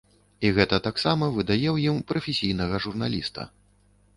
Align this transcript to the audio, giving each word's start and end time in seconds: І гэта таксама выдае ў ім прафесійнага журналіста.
І 0.47 0.49
гэта 0.57 0.77
таксама 0.87 1.27
выдае 1.35 1.59
ў 1.59 1.77
ім 1.91 1.99
прафесійнага 2.13 2.75
журналіста. 2.87 3.41